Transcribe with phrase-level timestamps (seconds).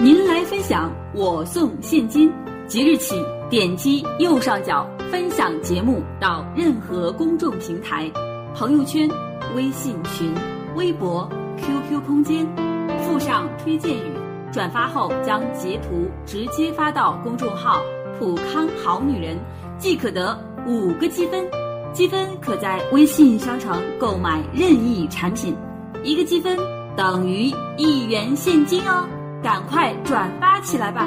[0.00, 2.32] 您来分享，我送现金。
[2.68, 8.08] 即日起，点击右上角分享节目到任何公众平台，
[8.54, 9.10] 朋友圈、
[9.56, 10.32] 微信群、
[10.76, 12.46] 微博、QQ 空间，
[13.00, 14.12] 附上推荐语，
[14.52, 17.80] 转发后将截图直接发到公众号
[18.20, 19.36] “普康好女人”，
[19.78, 21.44] 即可得五个积分。
[21.92, 25.56] 积分可在微信商城购买任意产品，
[26.04, 26.56] 一个积分
[26.94, 29.04] 等于一元现金哦。
[29.42, 31.06] 赶快转发起来吧！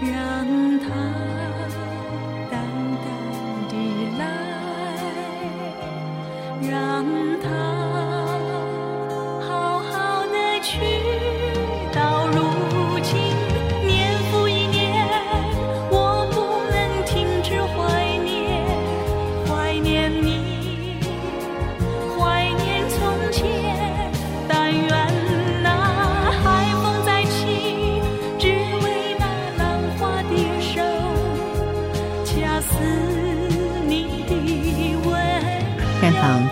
[0.00, 1.27] 让它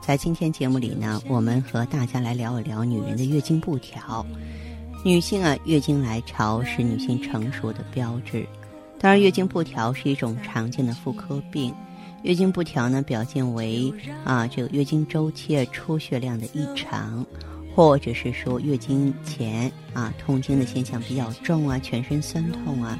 [0.00, 4.24] 在今天节目里呢，我们和大家来聊一聊女人的月经不调。
[5.04, 8.46] 女性啊，月经来潮是女性成熟的标志。
[8.98, 11.72] 当然，月经不调是一种常见的妇科病。
[12.22, 13.92] 月经不调呢，表现为
[14.24, 17.24] 啊，这个月经周期出血量的异常，
[17.74, 22.98] 或者是说月经前啊痛经的现象比较重啊，全身酸痛啊。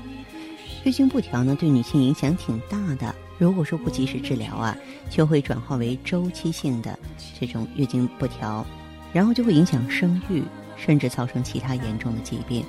[0.84, 3.14] 月经不调呢，对女性影响挺大的。
[3.40, 4.76] 如果说不及时治疗啊，
[5.08, 6.98] 就会转化为周期性的
[7.40, 8.66] 这种月经不调，
[9.14, 10.42] 然后就会影响生育，
[10.76, 12.62] 甚至造成其他严重的疾病。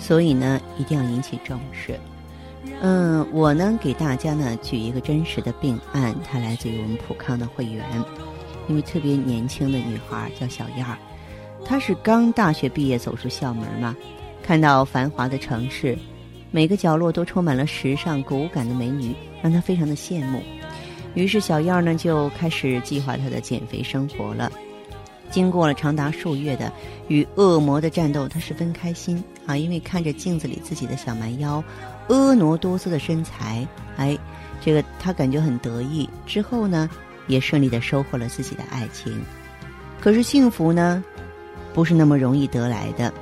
[0.00, 1.96] 所以呢，一定要引起重视。
[2.80, 7.84] 嗯，我呢给大家呢举一个真实的病案，它来自于我们普康的会员，
[8.68, 10.98] 一位特别年轻的女孩叫小燕儿，
[11.64, 13.94] 她是刚大学毕业走出校门嘛，
[14.42, 15.96] 看到繁华的城市。
[16.56, 20.42] 每个角落都充满了时尚骨感的美女，让她非常的羡慕。
[21.12, 24.50] 于是小燕儿呢就开始计划她的减肥生活了。
[25.30, 26.72] 经过了长达数月的
[27.08, 31.62] 与恶魔的战斗，她十分开心啊，因为看着镜子里自己的小蛮腰、
[32.08, 33.68] 婀娜多姿的身材，
[33.98, 34.16] 哎，
[34.62, 36.08] 这个她感觉很得意。
[36.24, 36.88] 之后呢，
[37.26, 39.22] 也顺利的收获了自己的爱情。
[40.00, 41.04] 可是幸福呢，
[41.74, 43.12] 不是那么容易得来的。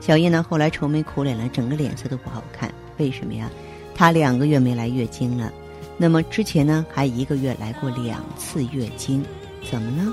[0.00, 2.72] 小叶呢，后来愁眉苦脸了，整个脸色都不好看。
[2.98, 3.50] 为什么呀？
[3.94, 5.52] 她两个月没来月经了。
[5.96, 9.24] 那么之前呢，还一个月来过两次月经，
[9.70, 10.12] 怎么了？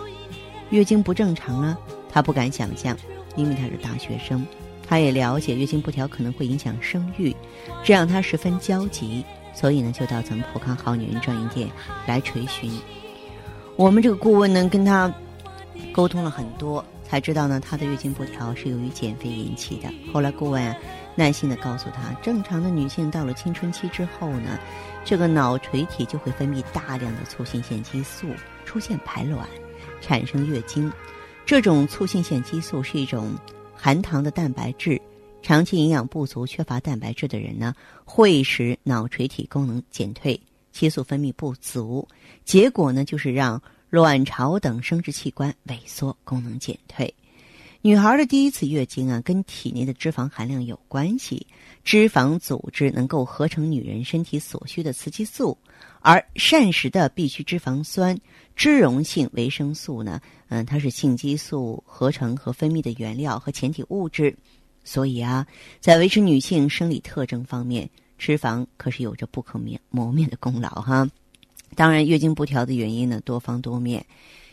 [0.70, 1.78] 月经不正常了？
[2.10, 2.96] 她不敢想象，
[3.36, 4.46] 因为她是大学生，
[4.88, 7.36] 她也了解月经不调可能会影响生育，
[7.84, 9.26] 这让她十分焦急。
[9.54, 11.68] 所以呢，就到咱们普康好女人专营店
[12.06, 12.72] 来垂询。
[13.76, 15.14] 我们这个顾问呢，跟她
[15.92, 16.86] 沟通了很多。
[17.12, 19.90] 才知道呢，她的月经不调是由于减肥引起的。
[20.14, 20.74] 后来顾问啊
[21.14, 24.58] 耐心的告诉她，正常的女性到了青春期之后呢，
[25.04, 28.28] 这个脑垂体就会分泌大量的促性腺激素，
[28.64, 29.46] 出现排卵，
[30.00, 30.90] 产生月经。
[31.46, 33.34] 这种促性腺激素是一种
[33.76, 34.98] 含糖的蛋白质，
[35.42, 37.76] 长期营养不足、缺乏蛋白质的人呢，
[38.06, 40.40] 会使脑垂体功能减退，
[40.72, 42.08] 激素分泌不足，
[42.46, 43.62] 结果呢就是让
[43.92, 47.14] 卵巢等生殖器官萎缩，功能减退。
[47.82, 51.46] 女孩的第一次月经啊，跟体内的脂肪含量有关系。
[51.84, 55.58] 脂肪组织能够合成女人身体所需的雌激素，
[56.00, 58.18] 而膳食的必需脂肪酸、
[58.56, 64.34] 脂溶性维生素呢，嗯，它是性激素合成和分泌的原料和前体物质。
[64.86, 65.46] 所以啊，
[65.82, 69.60] 在维持女性生理特征方面，脂肪可是有着不可
[69.90, 71.06] 磨灭的功劳哈。
[71.76, 74.06] 当然，月经不调的原因呢，多方多面，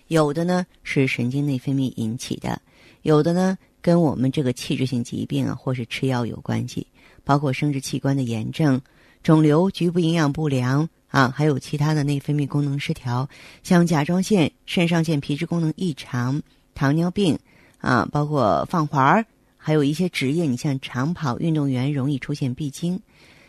[0.07, 2.61] 有的呢是神经内分泌引起的。
[3.03, 6.87] 有的呢，跟我们这个器质性疾病啊，或是吃药有关系，
[7.25, 8.81] 包括生殖器官的炎症、
[9.23, 13.29] 肿瘤、局部营养不良啊，还有其他的内分泌功能失调，
[13.63, 16.43] 像甲状腺、肾上腺皮质功能异常、
[16.75, 17.39] 糖尿病
[17.79, 19.25] 啊，包括放环儿
[19.57, 23.01] 还有一些职业，你像长跑运动员容易出现闭经。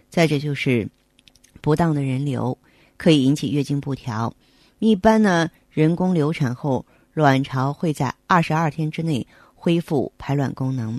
[0.09, 0.87] 再者就是
[1.61, 2.57] 不当的人流
[2.99, 4.31] 可以引起月经不调。
[4.77, 6.85] 一般呢，人工流产后。
[7.11, 10.97] 卵巢会在二十二天之内恢复排卵功能，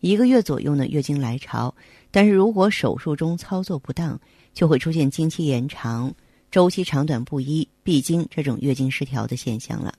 [0.00, 1.72] 一个月左右呢月经来潮，
[2.10, 4.18] 但是如果手术中操作不当，
[4.52, 6.12] 就会出现经期延长、
[6.50, 9.94] 周期长短不一、闭经这种月经失调的现象了。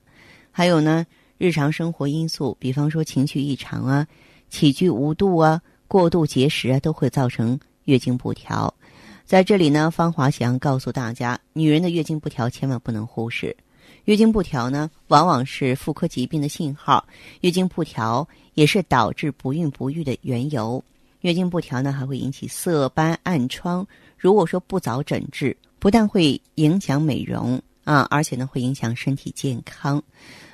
[0.50, 1.06] 还有呢，
[1.38, 4.06] 日常生活因素，比方说情绪异常啊、
[4.50, 8.74] 起居无度啊、过度节食啊，都会造成月经不调。
[9.24, 13.56] 在这里呢，芳华想告诉大家，女人的月经不调千万不能忽视。
[14.04, 17.06] 月经不调呢，往往是妇科疾病的信号。
[17.40, 20.82] 月经不调也是导致不孕不育的缘由。
[21.20, 23.86] 月经不调呢，还会引起色斑、暗疮。
[24.18, 30.02] 如果说不早诊治，不但会影响美容啊，而且呢，会影响身体健康。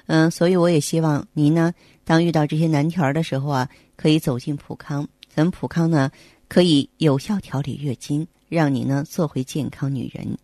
[0.07, 1.73] 嗯，所以我也希望您呢，
[2.05, 5.09] 当遇到这些难题儿的时候啊，可以走进普康。
[5.35, 6.11] 咱们普康呢，
[6.49, 10.37] 可以有效调理月经，让你呢做回健康女人。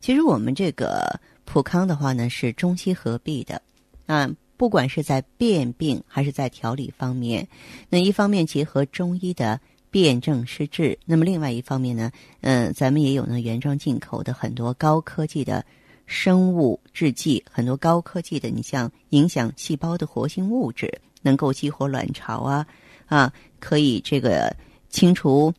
[0.00, 1.20] 其实我们这个。
[1.50, 3.62] 普康的话呢是中西合璧的，
[4.04, 7.48] 啊，不管是在辨病还是在调理方面，
[7.88, 9.58] 那一方面结合中医的
[9.90, 12.12] 辨证施治，那么另外一方面呢，
[12.42, 15.64] 嗯，咱们也有呢原装进口的很多高科技的
[16.04, 22.66] 生物制剂，很多高科技的，你像影响细胞的活性物质，能够激活卵巢啊，
[23.06, 24.54] 啊，可以这个
[24.90, 25.50] 清除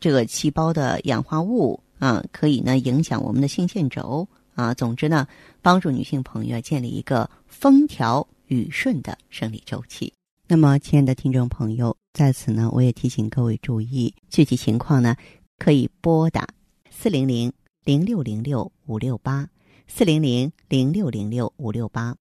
[0.00, 4.26] 这个细胞的氧化物啊，可以呢影响我们的性腺轴。
[4.54, 5.28] 啊，总之呢，
[5.60, 10.10] 帮助女性朋友建立一个风调雨顺的生理周期。
[10.48, 15.14] 那么，亲爱的听众朋友，在此呢，我也提醒各位注意，具体情况呢，
[15.58, 16.48] 可以拨打
[16.90, 17.52] 四零零
[17.84, 19.46] 零六零六五六八
[19.86, 22.16] 四零零零六零六五六八。